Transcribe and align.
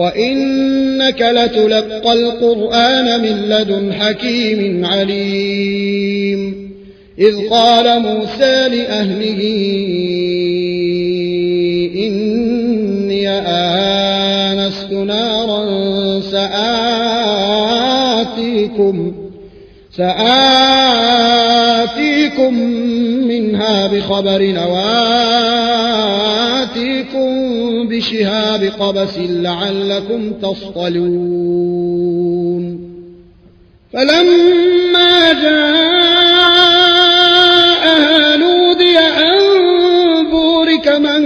وإنك 0.00 1.22
لتلقى 1.22 2.12
القرآن 2.12 3.20
من 3.22 3.36
لدن 3.48 3.92
حكيم 3.92 4.84
عليم. 4.84 6.70
إذ 7.18 7.48
قال 7.50 8.00
موسى 8.00 8.68
لأهله 8.68 9.42
إني 11.94 13.28
آنست 14.48 14.92
نارا 14.92 15.60
سآتيكم 16.20 17.76
سآتيكم 19.96 20.94
منها 23.28 23.86
بخبر 23.86 24.42
وآتيكم 24.72 25.30
بشهاب 28.00 28.62
قبس 28.64 29.18
لعلكم 29.18 30.32
تصطلون 30.32 31.80
فلما 33.92 35.32
جاءها 35.32 36.76
نودي 38.36 38.98
أن 38.98 39.36
بورك 40.30 40.88
من 40.88 41.22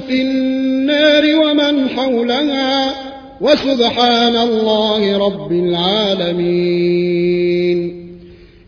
في 0.00 0.22
النار 0.22 1.22
ومن 1.36 1.88
حولها 1.88 2.94
وسبحان 3.40 4.36
الله 4.36 5.26
رب 5.26 5.52
العالمين 5.52 6.82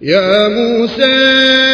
يا 0.03 0.49
موسى 0.49 1.74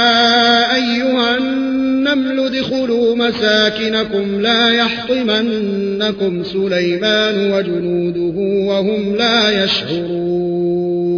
النمل 2.13 2.39
ادخلوا 2.39 3.15
مساكنكم 3.15 4.41
لا 4.41 4.69
يحطمنكم 4.69 6.43
سليمان 6.43 7.51
وجنوده 7.51 8.39
وهم 8.67 9.15
لا 9.15 9.63
يشعرون 9.63 11.11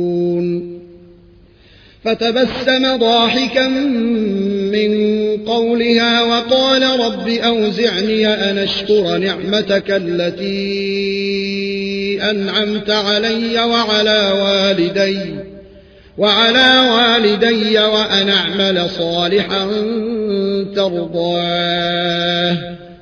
فتبسم 2.04 2.98
ضاحكا 2.98 3.68
من 4.72 4.94
قولها 5.45 6.24
وقال 6.24 7.00
رب 7.00 7.28
أوزعني 7.28 8.28
أن 8.28 8.57
أشكر 8.57 9.18
نعمتك 9.18 9.92
التي 9.92 11.13
أنعمت 12.30 12.90
علي 12.90 13.60
وعلى 13.60 14.31
والدي 14.44 15.18
وعلى 16.18 16.90
والدي 16.90 17.80
وأن 17.80 18.30
أعمل 18.30 18.90
صالحا 18.90 19.68
ترضاه. 20.75 22.57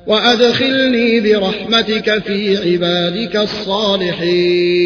وأدخلني 0.06 1.20
برحمتك 1.20 2.18
في 2.18 2.56
عبادك 2.56 3.36
الصالحين. 3.36 4.82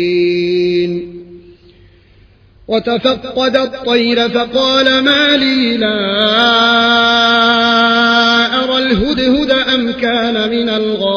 وتفقد 2.69 3.57
الطير 3.57 4.29
فقال 4.29 5.05
ما 5.05 5.37
لي 5.37 5.77
لا 5.77 6.17
أرى 8.65 8.79
الهدهد 8.79 9.51
أم 9.51 9.93
كان 9.93 10.51
من 10.51 10.69
الغائبين. 10.69 11.17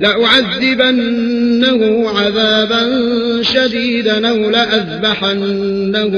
لأعذبنه 0.00 2.08
عذابا 2.08 2.82
شديدا 3.42 4.28
أو 4.28 4.50
لأذبحنه 4.50 6.14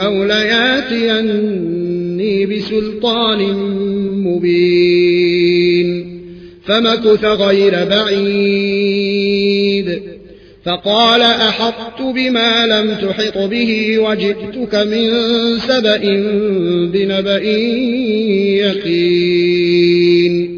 أو 0.00 0.24
لياتيني 0.24 1.66
بسلطان 2.46 3.52
مبين. 4.24 6.18
فمكث 6.64 7.24
غير 7.24 7.84
بعيد. 7.84 9.28
فقال 10.64 11.22
أحطت 11.22 12.02
بما 12.02 12.66
لم 12.66 12.94
تحط 12.94 13.38
به 13.38 13.98
وجئتك 13.98 14.74
من 14.74 15.10
سبأ 15.58 16.00
بنبأ 16.92 17.42
يقين. 18.64 20.57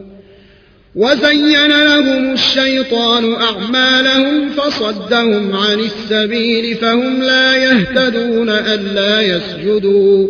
وزين 0.95 1.67
لهم 1.67 2.33
الشيطان 2.33 3.33
أعمالهم 3.33 4.49
فصدهم 4.49 5.55
عن 5.55 5.79
السبيل 5.79 6.75
فهم 6.75 7.23
لا 7.23 7.55
يهتدون 7.55 8.49
ألا 8.49 9.21
يسجدوا 9.21 10.27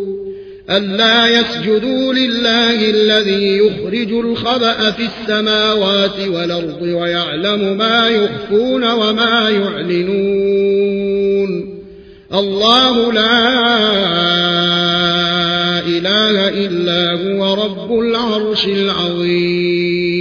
ألا 0.69 1.40
يسجدوا 1.40 2.13
لله 2.13 2.90
الذي 2.90 3.58
يخرج 3.58 4.13
الخبأ 4.13 4.92
في 4.92 5.04
السماوات 5.06 6.19
والأرض 6.28 6.81
ويعلم 6.81 7.78
ما 7.78 8.08
يخفون 8.08 8.92
وما 8.92 9.50
يعلنون 9.50 11.02
الله 12.34 13.13
لا 13.13 13.62
إله 15.88 16.50
إلا 16.50 17.13
هو 17.13 17.54
رب 17.54 18.00
العرش 18.00 18.66
العظيم 18.66 20.21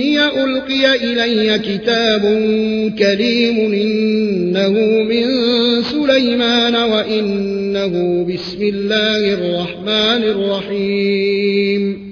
ألقي 0.61 0.95
إلي 0.95 1.59
كتاب 1.59 2.21
كريم 2.99 3.73
إنه 3.73 4.69
من 5.03 5.25
سليمان 5.81 6.75
وإنه 6.75 8.25
بسم 8.33 8.61
الله 8.63 9.33
الرحمن 9.33 10.23
الرحيم. 10.23 12.11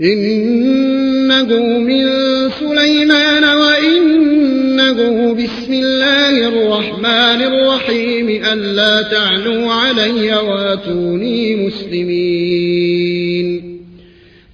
إنه 0.00 1.78
من 1.78 2.04
سليمان 2.50 3.44
وإنه 3.44 5.32
بسم 5.34 5.72
الله 5.72 6.48
الرحمن 6.48 7.42
الرحيم. 7.42 8.44
ألا 8.52 9.02
تعلوا 9.02 9.72
علي 9.72 10.34
واتوني 10.34 11.56
مسلمين. 11.56 12.85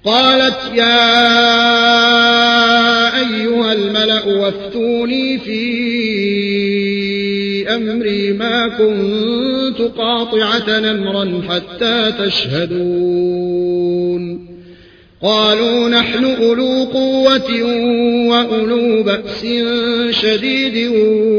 قالت 0.05 0.59
يا 0.75 1.03
أيها 3.19 3.73
الملأ 3.73 4.25
وافتوني 4.25 5.39
في 5.39 5.63
أمري 7.69 8.33
ما 8.33 8.67
كنت 8.67 9.81
قاطعة 9.97 10.79
نمرا 10.79 11.41
حتى 11.49 12.11
تشهدون. 12.19 13.73
قالوا 15.21 15.89
نحن 15.89 16.25
أولو 16.25 16.83
قوة 16.83 17.63
وأولو 18.27 19.03
بأس 19.03 19.45
شديد 20.09 20.87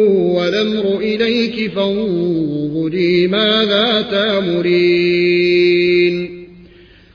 والأمر 0.08 0.98
إليك 1.00 1.70
فانظري 1.70 3.26
ماذا 3.26 4.02
تأمرين. 4.10 5.44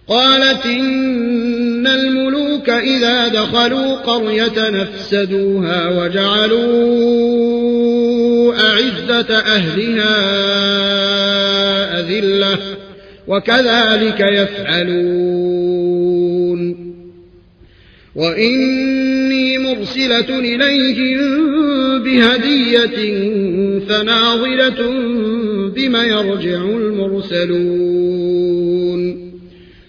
قالت 0.10 0.66
إن 0.66 1.88
الملوك 1.88 2.70
إذا 2.70 3.28
دخلوا 3.28 3.96
قرية 3.96 4.70
نفسدوها 4.70 5.90
وجعلوا 5.90 7.30
أعزة 8.54 9.38
أهلها 9.38 10.20
أذلة 12.00 12.58
وكذلك 13.28 14.20
يفعلون. 14.20 15.50
وإني 18.16 19.58
مرسلة 19.58 20.40
إليهم 20.40 21.20
بهدية 22.04 22.98
فناظرة 23.80 24.90
بما 25.76 26.04
يرجع 26.04 26.62
المرسلون. 26.62 28.59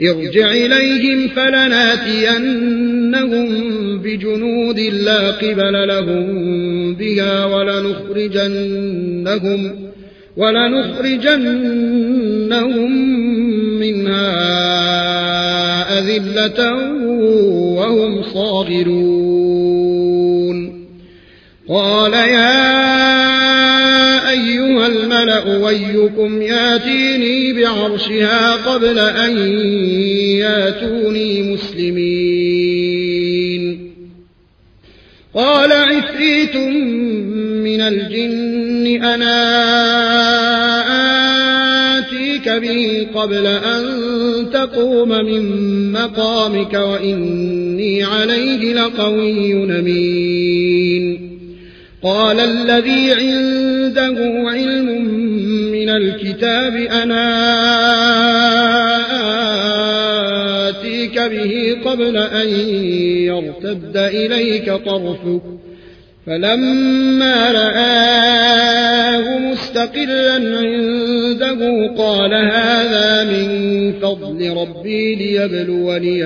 ارجع 0.00 0.50
إليهم 0.52 1.28
فلناتينهم 1.28 2.58
بجنود 4.02 4.80
لا 4.80 5.30
قبل 5.30 5.88
لهم 5.88 6.94
بها 6.94 7.44
ولنخرجنهم 7.44 8.56
ولنخرجنهم 10.36 11.46
منها 13.80 14.28
أذلة 15.98 16.74
وهم 17.76 18.22
صاغرون. 18.22 19.56
قال 21.68 22.12
يا 22.12 22.75
أيها 24.66 24.86
الملأ 24.86 25.64
ويكم 25.64 26.42
ياتيني 26.42 27.52
بعرشها 27.52 28.54
قبل 28.54 28.98
أن 28.98 29.38
ياتوني 30.38 31.42
مسلمين. 31.52 32.96
قال 35.34 35.72
عفريت 35.72 36.56
من 36.56 37.80
الجن 37.80 39.04
أنا 39.04 39.36
آتيك 41.98 42.48
به 42.48 43.06
قبل 43.14 43.46
أن 43.46 43.84
تقوم 44.52 45.08
من 45.08 45.92
مقامك 45.92 46.74
وإني 46.74 48.04
عليه 48.04 48.74
لقوي 48.74 49.54
نمين 49.54 51.35
قال 52.06 52.40
الذي 52.40 53.12
عنده 53.12 54.18
علم 54.50 55.04
من 55.72 55.88
الكتاب 55.88 56.74
أنا 56.74 57.26
آتيك 60.68 61.18
به 61.18 61.76
قبل 61.84 62.16
أن 62.16 62.48
يرتد 63.26 63.96
إليك 63.96 64.70
طرفك. 64.72 65.42
فلما 66.26 67.50
رآه 67.52 69.38
مستقلا 69.38 70.34
عنده 70.34 71.90
قال 71.98 72.34
هذا 72.34 73.24
من 73.24 73.92
فضل 73.92 74.56
ربي 74.56 75.14
ليبلوني 75.14 76.24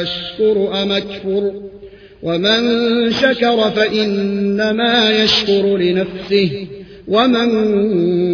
أشكر 0.00 0.82
أم 0.82 0.92
أكفر؟ 0.92 1.71
ومن 2.22 3.10
شكر 3.10 3.70
فإنما 3.70 5.10
يشكر 5.10 5.76
لنفسه 5.76 6.66
ومن 7.08 7.50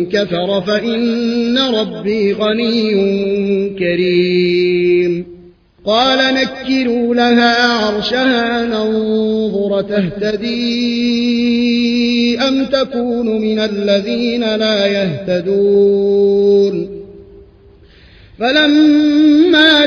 كفر 0.07 0.61
فإن 0.61 1.59
ربي 1.59 2.33
غني 2.33 3.71
كريم. 3.79 5.27
قال 5.85 6.35
نكروا 6.35 7.15
لها 7.15 7.73
عرشها 7.73 8.67
ننظر 8.67 9.81
تهتدي 9.81 11.29
أم 12.39 12.65
تكون 12.65 13.41
من 13.41 13.59
الذين 13.59 14.57
لا 14.57 14.87
يهتدون. 14.87 16.89
فلما 18.39 19.87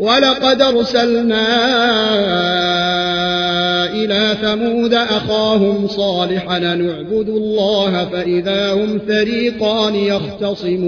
ولقد 0.00 0.62
أرسلنا 0.62 1.46
إلى 3.92 4.36
ثمود 4.42 4.94
أخاهم 4.94 5.86
صالحا 5.86 6.58
نعبد 6.58 7.28
الله 7.28 8.04
فإذا 8.04 8.72
هم 8.72 8.98
فريقان 9.08 9.94
يختصمون. 9.94 10.80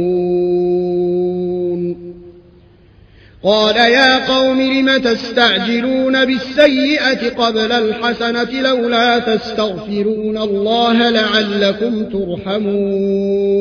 قال 3.44 3.76
يا 3.76 4.26
قوم 4.34 4.60
لم 4.60 4.96
تستعجلون 4.96 6.24
بالسيئة 6.24 7.28
قبل 7.28 7.72
الحسنة 7.72 8.60
لولا 8.60 9.18
تستغفرون 9.18 10.38
الله 10.38 11.10
لعلكم 11.10 12.04
ترحمون. 12.04 13.52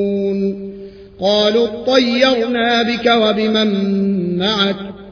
قالوا 1.22 1.68
اطيرنا 1.68 2.84
بك 2.84 3.06
وبمن 3.06 3.70
معك؟ 4.38 5.01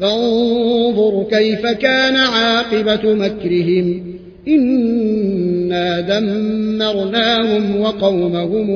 فانظر 0.00 1.26
كيف 1.30 1.66
كان 1.66 2.16
عاقبة 2.16 3.14
مكرهم. 3.14 4.02
إنا 4.48 6.00
دمرناهم 6.00 7.80
وقومهم 7.80 8.70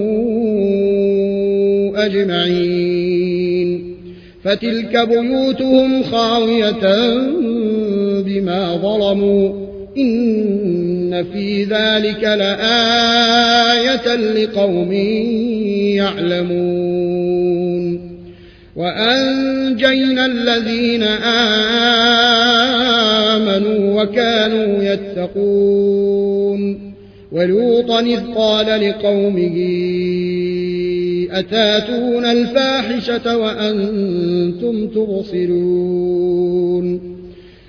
أجمعين. 1.96 3.94
فتلك 4.44 5.08
بيوتهم 5.08 6.02
خاوية 6.02 7.14
بما 8.22 8.76
ظلموا. 8.76 9.68
إن 9.98 11.25
في 11.32 11.64
ذلك 11.64 12.22
لآية 12.22 14.14
لقوم 14.14 14.92
يعلمون. 15.96 18.07
وأنجينا 18.78 20.26
الذين 20.26 21.02
آمنوا 23.42 24.02
وكانوا 24.02 24.82
يتقون. 24.82 26.88
ولوطا 27.32 28.00
إذ 28.00 28.20
قال 28.37 28.66
لقومه 28.66 29.56
أتاتون 31.32 32.25
الفاحشة 32.25 33.37
وأنتم 33.37 34.88
تبصرون؟ 34.88 36.38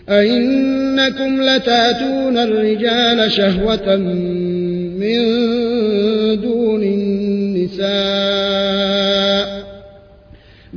أئنكم 0.09 1.41
لتاتون 1.41 2.37
الرجال 2.37 3.31
شهوة 3.31 3.95
من 4.99 5.19
دون 6.41 6.83
النساء؟ 6.83 8.88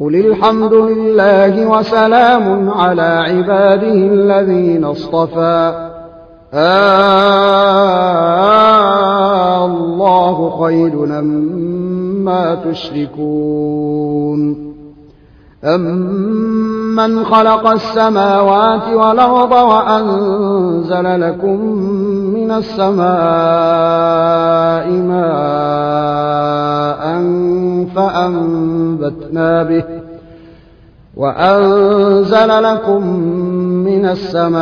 قل 0.00 0.14
الحمد 0.14 0.72
لله 0.72 1.66
وسلام 1.66 2.70
على 2.70 3.02
عباده 3.02 3.92
الذين 3.92 4.84
اصطفى 4.84 5.88
آه 6.54 7.66
الله 9.66 10.64
خير 10.64 10.96
مما 10.96 12.54
تشركون 12.54 14.40
أمن 15.64 17.24
خلق 17.24 17.66
السماوات 17.68 18.88
والأرض 18.94 19.52
وأنزل 19.52 21.20
لكم 21.20 21.60
من 22.34 22.50
السماء 22.50 23.00
ماء 24.90 26.59
فأنبتنا 27.86 29.62
به 29.62 29.84
وأنزل 31.16 32.62
لكم 32.62 33.06
من 33.84 34.04
السماء 34.06 34.60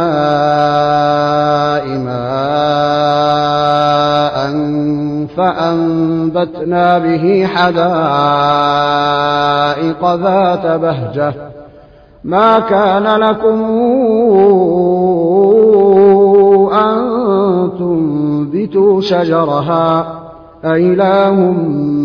ماء 1.99 3.09
فأنبتنا 5.37 6.99
به 6.99 7.47
حدائق 7.47 7.85
ذات 10.15 10.67
بهجة. 10.81 11.35
ما 12.25 12.59
كان 12.59 13.21
لكم 13.21 13.63
أن 16.73 16.99
تنبتوا 17.79 19.01
شجرها. 19.01 20.19
أإله 20.65 21.41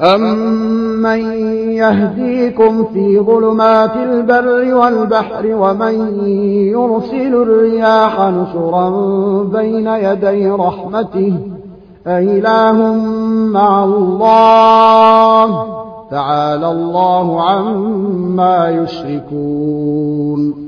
أمن 0.00 1.20
يهديكم 1.72 2.84
في 2.84 3.20
ظلمات 3.20 3.96
البر 3.96 4.74
والبحر 4.74 5.46
ومن 5.46 6.24
يرسل 6.72 7.34
الرياح 7.34 8.20
نشرا 8.20 8.90
بين 9.42 9.86
يدي 9.86 10.50
رحمته 10.50 11.34
أإله 12.06 12.92
مع 13.52 13.84
الله 13.84 15.64
تعالى 16.10 16.70
الله 16.70 17.42
عما 17.42 18.68
يشركون 18.68 20.67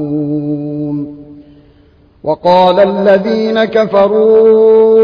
وقال 2.23 2.79
الذين 2.79 3.63
كفروا 3.65 5.01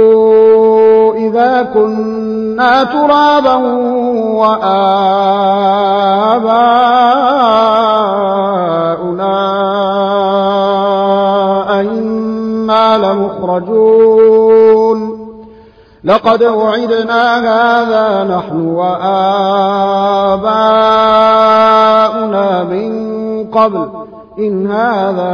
إذا 1.15 1.63
كنا 1.73 2.83
ترابا 2.83 3.55
وآباؤنا 4.37 4.97
أئنا 11.79 12.97
لمخرجون. 12.97 14.47
لقد 16.03 16.43
وعدنا 16.43 17.37
هذا 17.39 18.23
نحن 18.23 18.67
وآباؤنا 18.67 19.43
من 22.63 22.91
قبل 23.51 23.89
إن 24.39 24.71
هذا 24.71 25.33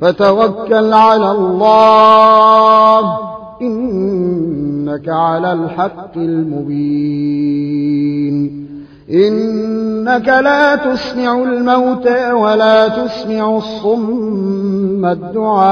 فتوكل 0.00 0.92
على 0.92 1.30
الله 1.30 3.18
إنك 3.62 5.08
على 5.08 5.52
الحق 5.52 6.16
المبين. 6.16 7.76
إنك 9.10 10.28
لا 10.28 10.76
تسمع 10.76 11.42
الموتى 11.42 12.32
ولا 12.32 12.88
تسمع 12.88 13.56
الصم 13.56 15.04
الدعاء 15.06 15.66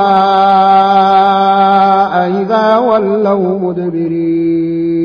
إذا 2.31 2.79
ولوا 2.79 3.59
مدبرين. 3.59 5.05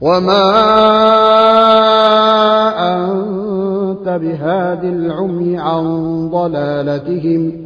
وما 0.00 0.52
أنت 2.94 4.08
بهاد 4.08 4.84
العمي 4.84 5.58
عن 5.58 5.84
ضلالتهم 6.30 7.65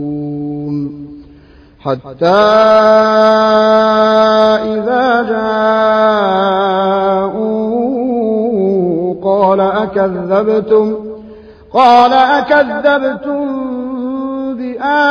حتى 1.83 2.25
إذا 4.69 5.21
جاءوا 5.21 5.61
قال 9.23 9.59
أكذبتم 9.59 10.95
قال 11.73 12.13
أكذبتم 12.13 13.45
بآياتي 14.57 15.01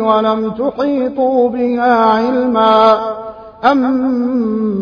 ولم 0.00 0.50
تحيطوا 0.50 1.48
بها 1.48 1.94
علما 1.94 2.98
أم 3.64 3.80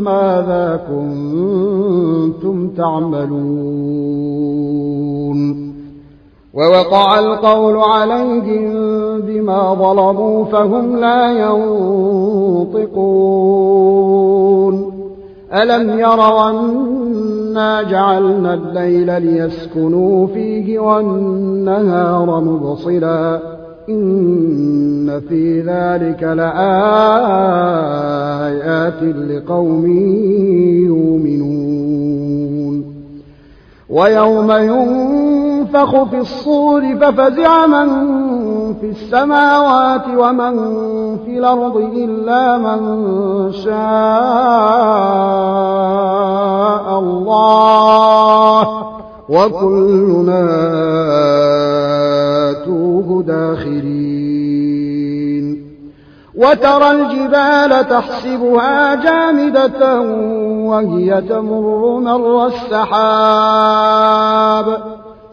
ماذا 0.05 0.81
كنتم 0.89 2.69
تعملون؟ 2.77 4.09
ووقع 6.59 7.19
القول 7.19 7.77
عليهم 7.77 8.73
بما 9.21 9.75
ظلموا 9.75 10.45
فهم 10.45 10.97
لا 10.97 11.33
ينطقون. 11.33 12.99
ألم 15.53 15.99
يروا 15.99 16.51
أنا 16.51 17.83
جعلنا 17.83 18.55
الليل 18.55 19.23
ليسكنوا 19.23 20.27
فيه 20.27 20.79
والنهار 20.79 22.41
مبصرا 22.41 23.41
إن 23.89 25.21
في 25.29 25.61
ذلك 25.61 26.23
لآيات 26.23 26.63
لقوم 29.03 29.87
يؤمنون. 30.87 32.85
ويوم 33.91 34.51
ينفخ 35.69 36.03
في 36.03 36.19
الصور 36.19 36.97
ففزع 36.97 37.67
من 37.67 37.89
في 38.75 38.87
السماوات 38.87 40.05
ومن 40.17 40.57
في 41.17 41.39
الأرض 41.39 41.77
إلا 41.77 42.59
من 42.59 43.53
شاء 43.53 43.79
الله. 46.99 48.69
وكلنا 49.29 50.49
آتوه 52.51 53.23
داخرين. 53.23 54.09
وترى 56.37 56.91
الجبال 56.91 57.89
تحسبها 57.89 58.95
جامدة 58.95 60.01
وهي 60.69 61.21
تمر 61.21 61.99
مر 62.01 62.47
السحاب. 62.47 63.59